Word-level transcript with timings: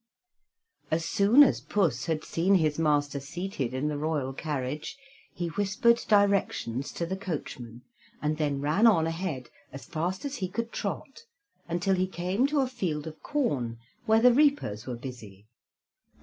As 0.89 1.05
soon 1.05 1.43
as 1.43 1.61
Puss 1.61 2.05
had 2.07 2.23
seen 2.23 2.55
his 2.55 2.79
master 2.79 3.19
seated 3.19 3.71
in 3.71 3.87
the 3.87 3.99
royal 3.99 4.33
carriage, 4.33 4.97
he 5.31 5.49
whispered 5.49 5.97
directions 6.07 6.91
to 6.93 7.05
the 7.05 7.15
coachman, 7.15 7.83
and 8.19 8.37
then 8.37 8.61
ran 8.61 8.87
on 8.87 9.05
ahead 9.05 9.49
as 9.71 9.85
fast 9.85 10.25
as 10.25 10.37
he 10.37 10.49
could 10.49 10.71
trot, 10.71 11.25
until 11.69 11.93
he 11.93 12.07
came 12.07 12.47
to 12.47 12.61
a 12.61 12.67
field 12.67 13.05
of 13.05 13.21
corn, 13.21 13.77
where 14.07 14.23
the 14.23 14.33
reapers 14.33 14.87
were 14.87 14.95
busy. 14.97 15.45